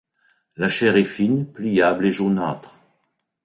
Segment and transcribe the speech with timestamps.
[0.57, 2.73] La chair est fine, pliable et jaunâtre.